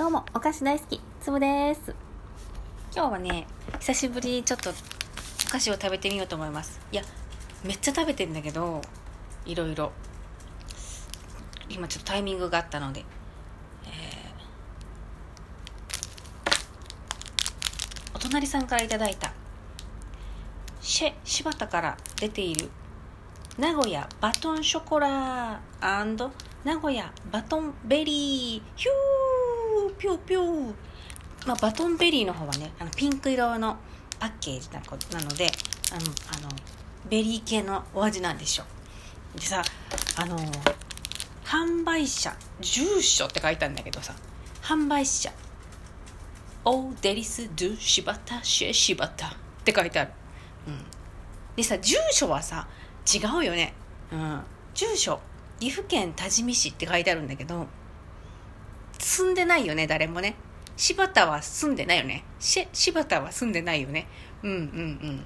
[0.00, 1.94] どうも、お菓子大好き、つぶです。
[2.96, 3.46] 今日はね、
[3.80, 4.72] 久しぶりにちょっとお
[5.50, 6.80] 菓子を食べてみようと思います。
[6.90, 7.02] いや、
[7.62, 8.80] めっちゃ食べてんだけど、
[9.44, 9.92] いろいろ。
[11.68, 13.04] 今ちょっとタイミングがあったので。
[13.84, 13.90] えー
[18.14, 19.34] お隣さんからいただいた、
[20.80, 22.70] シェ・柴田から出ている、
[23.58, 25.60] 名古屋バトンショコラ
[26.64, 29.19] 名古屋バトンベリーヒュー
[30.00, 30.74] ピューピュー。
[31.46, 33.76] まあ、バトンベリーの方はねあのピンク色の
[34.18, 35.50] パッケージなこなので
[35.90, 36.00] あの
[36.36, 36.56] あの
[37.08, 38.64] ベリー系のお味なんでしょ
[39.36, 39.38] う。
[39.38, 39.62] でさ
[40.16, 40.38] あの
[41.44, 44.14] 販売者住所って書いてあるんだけどさ
[44.62, 45.30] 販売者。
[46.64, 49.30] Aux Délices de Shibata・Chez Shibata っ
[49.64, 50.10] て書いてある、
[50.68, 50.78] うん、
[51.56, 52.68] でさ住所はさ
[53.06, 53.72] 違うよね、
[54.12, 54.40] うん、
[54.74, 55.20] 住所
[55.58, 57.66] 岐阜県多治見市って書いてあるんだけど
[59.10, 60.36] 住んでないよね誰もね。
[60.76, 62.22] 柴田は住んでないよね。
[62.38, 64.06] し柴田は住んでないよね。
[64.44, 65.24] うんうんうん。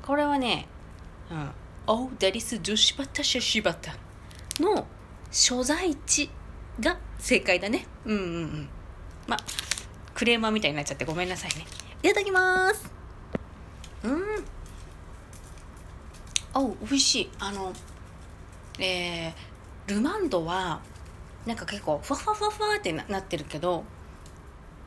[0.00, 0.66] これはね
[1.30, 1.50] 「うん、
[1.86, 3.92] オーデリス・ドゥ・シバタ・シェ・シバタ」
[4.58, 4.86] の
[5.30, 6.30] 所在地
[6.80, 7.86] が正解だね。
[8.06, 8.68] うんうんうん。
[9.26, 9.40] まあ
[10.14, 11.66] クレーマーみたいになっちゃってごめんなさいね。
[12.02, 12.90] いただきます。
[14.02, 14.22] うん。
[16.54, 17.30] お美味しい。
[17.38, 17.70] あの
[18.78, 19.34] えー、
[19.94, 20.80] ルマンドは
[21.46, 23.84] なんか結構ふわふわふわふわってなってるけど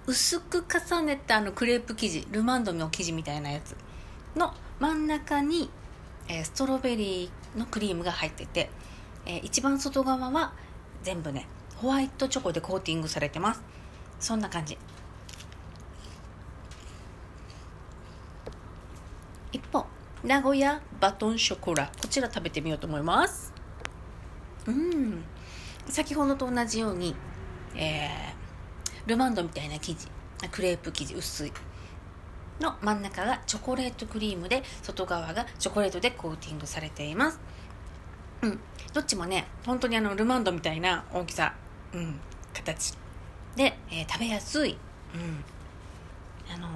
[0.05, 3.75] 薄く重ねたあのクレープ生地ルマンドの生地みたいなやつ
[4.35, 5.69] の真ん中に、
[6.27, 8.69] えーストロベリーのクリームが入ってて、
[9.25, 10.53] えー一番外側は
[11.03, 13.61] 全部ねホワイトチョコでコーティングされてます。
[14.19, 14.77] そんな感じ。
[19.51, 19.85] 一方
[20.23, 21.91] 名古屋バトンショコラ。
[22.01, 23.53] こちら食べてみようと思います。
[24.65, 25.23] うん。
[25.87, 27.15] 先ほどと同じように、
[27.75, 28.33] えー
[29.05, 30.07] ルマンドみたいな生地
[30.49, 31.51] クレープ生地薄い。
[32.59, 37.39] の真ん中がチョコレートクリームで外側がチョコレートでコーティングされています。
[38.41, 38.59] うん。
[38.93, 41.53] どっちもね本当にあのルマンドみたいな大きさ、
[41.93, 42.19] うん、
[42.53, 42.93] 形。
[43.55, 44.77] で、えー食べやすい、
[45.13, 45.43] うん、
[46.53, 46.69] あの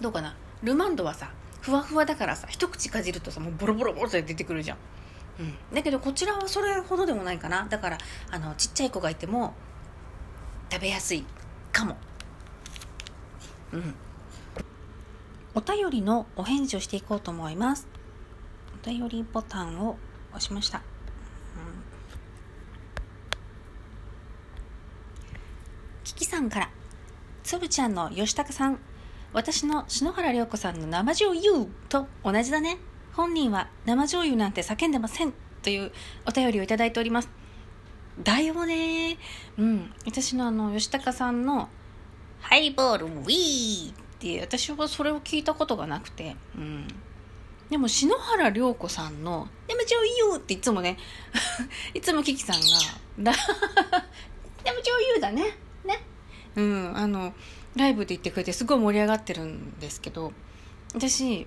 [0.00, 0.34] どうかな。
[0.62, 1.30] ルマンドはさ
[1.60, 4.76] ふわふわだからさ一口かじるとさもうボロボロボロって出てくるじゃん、
[5.38, 7.66] うん、だけどこちらはそれほどでもないかな。
[7.68, 7.98] だから
[8.30, 9.54] あのちっちゃい子がいても
[10.70, 11.24] 食べやすい。
[11.72, 11.96] かも。
[13.72, 13.94] うん。
[15.54, 17.88] お便りのお返事をしていこうと思います。
[18.82, 19.96] お便りボタンを
[20.30, 20.84] 押しました、うん。
[26.04, 26.70] キキさんから。
[27.42, 28.78] つぶちゃんの吉高さん。
[29.32, 32.78] 私の篠原涼子さんの生醤油と同じだね。
[33.16, 35.32] 本人は生醤油なんて叫んでません
[35.62, 35.92] という
[36.26, 37.30] お便りをいただいております。
[38.22, 39.18] だよね。
[39.56, 39.92] うん。
[40.04, 41.68] 私のあの吉高さんの
[42.40, 46.36] ハイボールウィーって私はそれを聞いたことがなくて。
[46.56, 46.88] うん。
[47.70, 50.98] でも篠原涼子さんの「生醤油」っていつもね
[51.94, 52.66] いつもキキさんが
[53.18, 55.56] 「だ生醤油だね。
[55.84, 56.02] ね。
[56.56, 56.96] うん。
[56.96, 57.32] あの
[57.76, 60.32] ライブで言ってくれてすごい盛り上がってるんですけど
[60.94, 61.46] 私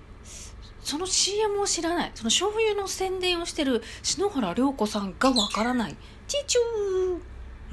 [0.88, 2.12] その CM を知らない。
[2.14, 5.96] その醤油の宣伝をしてる篠原涼子さんがわからない。
[6.26, 7.20] チーチュー。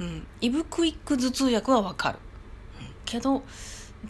[0.00, 0.26] うん。
[0.42, 2.18] イブクイック頭痛薬はわかる、
[2.78, 2.94] うん。
[3.06, 3.42] けど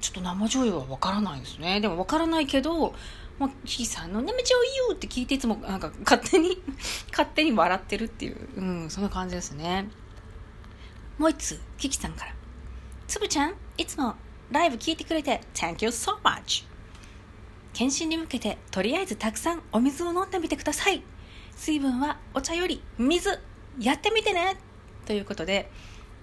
[0.01, 1.81] ちょっと生醤油はわからないですね。
[1.81, 2.95] でもわからないけど
[3.39, 6.61] まあ、キキさんの「生醤油」って聞いていつもなんか勝手に
[7.13, 9.89] 勝手に笑ってるっていう、うん、そんな感じですね。
[11.19, 12.35] もう一つキキさんから
[13.07, 14.17] 「つぶちゃんいつも
[14.51, 16.65] ライブ聞いてくれて Thank you so much」
[17.77, 21.03] 検診に向けてとりあえずたくさんお水を飲んでみてください。
[21.55, 23.39] 水分はお茶より水。
[23.79, 24.57] やってみてね。
[25.05, 25.71] ということで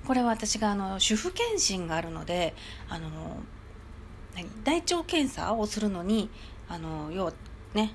[0.08, 2.56] これは私があの主婦検診があるので
[2.90, 3.38] あの
[4.36, 6.31] 何大腸検査をするのに
[6.68, 7.34] あの要は
[7.75, 7.94] ね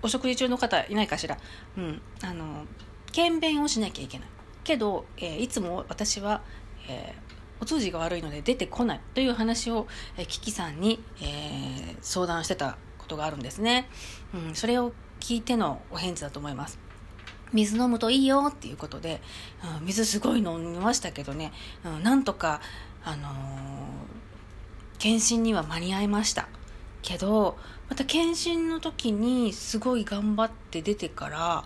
[0.00, 1.36] お食事中の方いないかしら。
[1.76, 2.00] うん。
[2.22, 2.64] あの
[3.10, 4.28] 検便をしなきゃいけない。
[4.62, 6.42] けど、えーいつも私は、
[6.88, 13.88] えーお通じが悪いので出てこないという話を、えーキキさんに、えー相談してたことがあるんですね、
[14.34, 16.78] うん、それを聞いてのお返事だと思います。
[17.52, 19.22] 水飲むといいよっていうことで、
[19.80, 21.52] うん、水すごい飲みましたけどね、
[21.84, 22.60] うん、なんとか
[23.04, 23.32] あのー
[24.98, 26.48] 検診には間に合いました。
[27.02, 27.56] けど
[27.88, 31.64] また検診の時にすごい頑張って出てから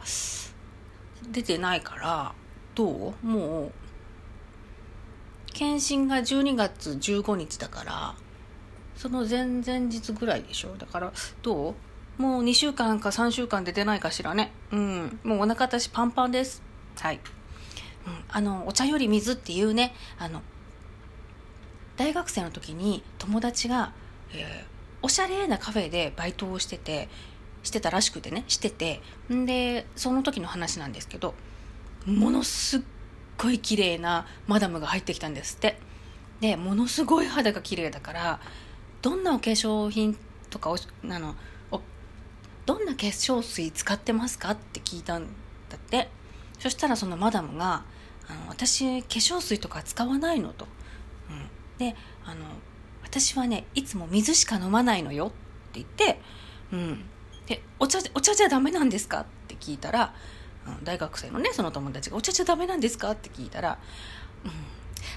[1.31, 2.35] 出てないから
[2.75, 3.27] どう？
[3.27, 3.73] もう
[5.53, 8.15] 検診が12月15日だから
[8.97, 10.77] その前々日ぐらいでしょ。
[10.79, 11.13] だから
[11.43, 11.75] どう？
[12.23, 14.53] もう2週間か3週間出てないかしらね。
[14.71, 15.19] うん。
[15.25, 16.63] もうお腹私パンパンです。
[17.01, 17.17] はい、
[18.07, 19.95] うん、あのお茶より水っていうね。
[20.19, 20.43] あの
[21.97, 23.93] 大学生の時に友達が、
[24.33, 24.67] えー、
[25.03, 27.09] おしゃれなカフェでバイトをしてて
[27.63, 28.45] してたらしくてね。
[28.47, 29.01] してて。
[29.33, 31.35] んでその時の話なんですけど
[32.07, 32.81] ものすっ
[33.43, 35.79] ごい綺麗なマダムが入ってきたんですって
[36.41, 38.41] でものすごい肌が綺麗だから
[39.01, 40.17] どんなお化粧品
[40.51, 41.35] とかおあの
[42.67, 45.27] どんな化粧水使ってますかって聞いたん
[45.69, 46.09] だって
[46.59, 47.85] そしたらそのマダムが
[48.29, 50.67] 「あの私化粧水とか使わないの」と。
[51.29, 51.49] うん、
[51.79, 52.45] であの
[53.03, 55.31] 「私はねいつも水しか飲まないのよ」っ
[55.73, 56.21] て言って、
[56.73, 57.05] うん、
[57.47, 60.15] でお茶「お茶じゃダメなんですか?」って聞いたら、
[60.83, 63.79] 大学生のねその友達が「お茶じゃダメなんですか?」って聞いたら
[64.45, 64.51] 「うん、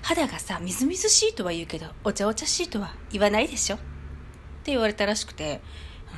[0.02, 3.80] 肌がさみずみずしいとは言うけどお茶お茶しいとは言わないでしょ」っ
[4.64, 5.62] て言われたらしくて、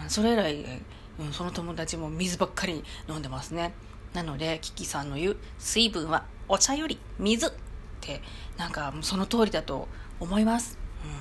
[0.04, 0.82] うん、それ以来、
[1.20, 3.74] うん、その友達も水ばっかり飲んでますね。
[4.14, 7.52] なのでキキさんの言う水分はお茶より水っ
[8.00, 8.22] て
[8.58, 9.88] なんかその通りだと
[10.20, 11.12] 思います、うん、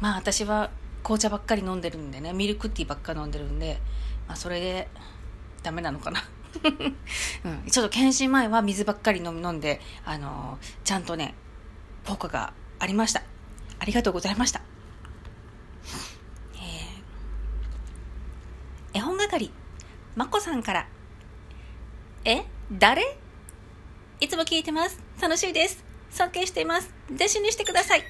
[0.00, 0.70] まあ私は
[1.02, 3.80] 紅茶ばっかり飲んでるんでねミルクティーばっかり飲んでるんで、
[4.26, 4.88] まあ、それで
[5.62, 6.22] ダメなのかな。
[7.44, 11.34] うん、ちょっと検診前は水ばっかり飲んで、あのー、ちゃんとね
[12.06, 13.22] 効果がありました。
[13.78, 14.60] ありがとうございました。
[16.54, 16.58] え
[18.98, 19.50] 絵本係
[20.16, 20.88] まこさんから。
[22.24, 23.16] え誰？
[24.20, 25.00] いつも聞いてます。
[25.20, 25.84] 楽しいです。
[26.10, 26.92] 尊敬しています。
[27.14, 28.02] 弟子にしてください。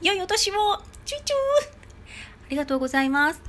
[0.00, 0.54] 良いお年を。
[1.04, 1.80] チューチュー。
[2.46, 3.40] ありがとうございます、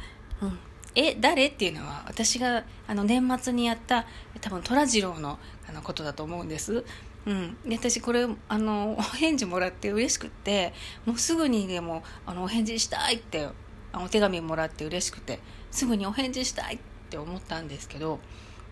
[0.41, 0.59] うん、
[0.95, 1.47] え誰？
[1.47, 4.05] っていうのは私があの年末にやった
[4.41, 6.83] 多分虎次郎のあのことだと思うんです。
[7.25, 10.73] うん、で私これあのお返事もらって嬉しくって
[11.05, 13.47] もうすぐにでもあのお返事したいって
[13.93, 15.39] お手紙もらって嬉しくて
[15.69, 16.79] すぐにお返事したいっ
[17.09, 18.19] て思ったんですけど、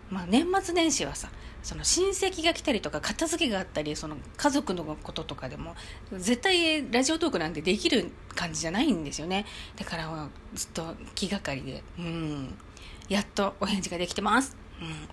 [0.09, 1.29] まあ、年末年始はさ
[1.61, 5.75] その親戚が来たりとか片付けがあったりその家族のこととかでも
[6.11, 9.45] 絶対ラジオトークなんてできる感じじゃないんですよね。
[9.75, 12.57] だからずっと気がかりでうん。
[13.09, 15.09] やっとお返事ができてます、うん、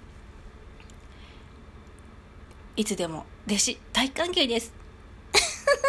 [2.77, 4.71] いつでも弟子大歓迎です。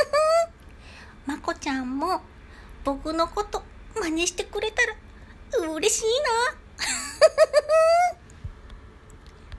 [1.28, 2.22] まこちゃんも
[2.86, 3.62] 僕のこと
[4.00, 4.96] 真似してくれたら
[5.68, 6.12] 嬉しいな。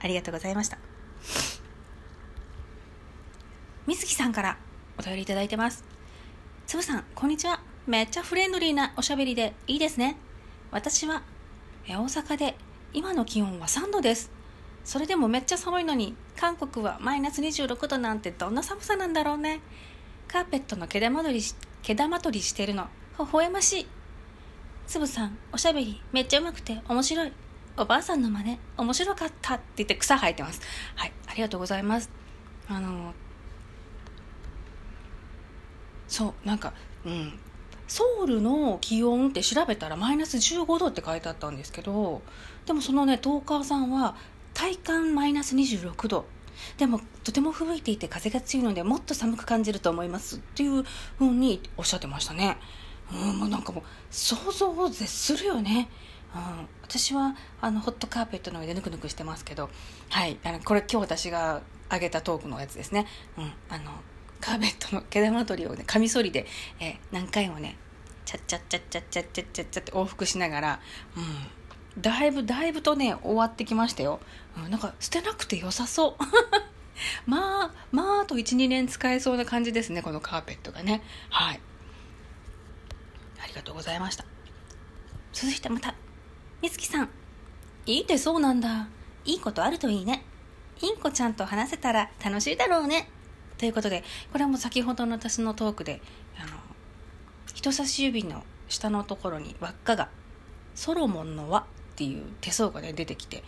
[0.01, 0.77] ありがとうございました。
[3.87, 4.57] 水木さんから
[4.97, 5.83] お便りいただいてます。
[6.67, 7.61] つぶさんこんにちは。
[7.87, 10.15] めっちゃフレンドリーなおしゃべりでいいですね。
[10.71, 11.23] 私は
[11.87, 12.55] 大阪で
[12.93, 14.31] 今の気温は3度です。
[14.85, 19.61] それでもめっちゃ寒いのに韓国はマイナス26度なんてどんな寒さなんだろうね。
[20.27, 21.41] カーペットの毛玉取り
[21.81, 22.87] 毛玉取りしてるの
[23.17, 23.87] 微笑ましい。
[24.85, 27.31] つぶさん、おしゃべりめっちゃうまくて面白い。
[27.79, 30.59] おばあさんの真似面白かったって言って草生えてます。
[30.95, 32.09] はい、ありがとうございます。
[32.67, 33.13] あの、
[36.09, 36.73] そう、なんか、
[37.05, 37.39] うん。
[37.87, 42.21] ソウルの気温って調べたらマイナス15度って書いてあったんですけど、
[42.65, 44.17] でもそのね、トーカーさんは
[44.53, 46.25] 体感マイナス26度。
[46.77, 50.83] でもとても吹雪いていて風が強いのでもっと寒く感じると思いますっていう
[51.17, 52.57] ふうにおっしゃってましたね。
[53.13, 55.89] うん、もうなんかもう想像を絶するよね。
[56.35, 59.69] うん、私はあのホットカーペットの上でぬくぬくしてますけど、
[60.09, 61.61] はい、あのこれ今日私が
[61.91, 63.07] 上げたトークのやつですね。
[63.37, 63.91] うん、あの
[64.39, 66.45] カーペットの毛玉取りをねカミソリで、
[66.79, 67.77] えー、何回もね
[68.25, 70.79] チャッチャッチャッチャッチャッチャッチャッチャって往復しながら、
[71.17, 74.19] うん、だいぶだいぶとね終わってきましたよ。
[74.57, 76.23] うん、なんか捨てなくて良さそう。
[77.25, 81.01] まあまあと12年使えそうな感じですねこのカーペットがね。
[81.29, 81.59] はい
[83.41, 84.25] ありがとうございました
[85.31, 85.95] 続いてまた
[86.61, 87.09] みつきさん。
[87.85, 88.89] いいってそうなんだ。
[89.23, 90.25] いいことあるといいね。
[90.81, 93.09] インコちゃんと話せたら楽しいだろうね。
[93.57, 96.01] ということでこれはもう先ほどの私のトークで
[96.37, 96.51] あの
[97.53, 100.09] 人差し指の下のところに輪っかが
[100.75, 101.63] ソロモンの輪っ
[101.95, 103.43] ていう手相がね出てきて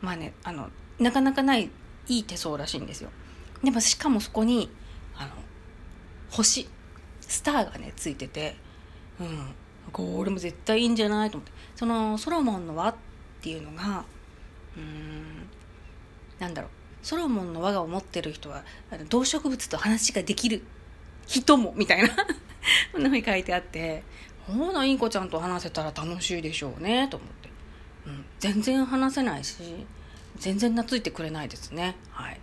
[0.00, 1.70] まあねあのなかなかない
[2.08, 3.10] いい手相らしいんですよ。
[3.62, 4.70] でもしかもそこに
[5.16, 5.30] あの
[6.30, 6.68] 星
[7.20, 8.56] スターがねついてて
[9.20, 9.54] うん。
[9.92, 11.52] これも絶対いいんじゃないと思って。
[11.76, 12.94] そのソロモンの輪っ
[13.40, 14.04] ていうのが
[14.76, 15.48] うん
[16.38, 16.70] なんだろう。
[17.06, 18.64] ソロモンの輪が思ってる人は
[19.08, 20.62] 動植物と話ができる
[21.26, 22.08] 人もみたいな。
[22.92, 24.04] そんなふうに書いてあって
[24.46, 27.48] ほなインコちゃんと話せたら楽しいでしょうねと思って、
[28.06, 29.86] うん、全然話せないし
[30.36, 31.96] 全然懐いてくれないですね。
[32.10, 32.40] はい。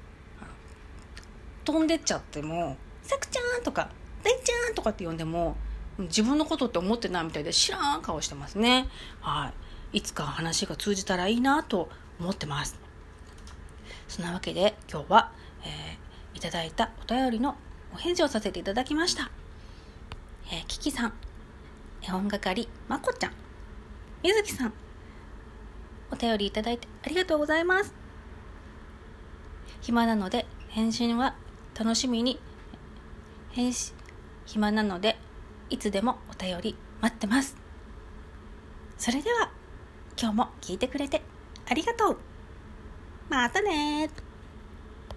[1.65, 3.89] 飛んでっちゃっても「さくちゃん」とか
[4.23, 5.55] 「大ちゃん」とかって呼んでも
[6.03, 8.87] 自分のことって思ってないみたいで知らん顔してますね。
[9.21, 9.51] は
[9.93, 9.97] い。
[9.97, 11.89] いつか話が通じたらいいなと
[12.19, 12.79] 思ってます。
[14.07, 15.31] そんなわけで今日は、
[15.63, 17.55] えー、いただいたお便りの
[17.93, 19.29] お返事をさせていただきました。
[20.51, 21.13] えー、キキさん
[22.01, 23.31] 絵本係まこちゃん
[24.23, 24.73] みずきさん
[26.11, 27.93] お便りいただいてありがとうございます
[29.81, 31.35] 暇なので返信は
[31.77, 32.39] 楽しみに
[33.51, 33.93] 返信
[34.45, 35.17] 暇なので
[35.69, 37.55] いつでもお便り待ってます。
[38.97, 39.51] それでは
[40.19, 41.21] 今日も聞いてくれて
[41.69, 42.17] ありがとう。
[43.29, 44.09] またね